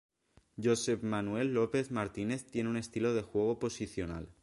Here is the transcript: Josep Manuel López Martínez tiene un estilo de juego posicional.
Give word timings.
Josep 0.57 1.03
Manuel 1.03 1.53
López 1.53 1.91
Martínez 1.91 2.45
tiene 2.47 2.71
un 2.71 2.77
estilo 2.77 3.13
de 3.13 3.21
juego 3.21 3.59
posicional. 3.59 4.29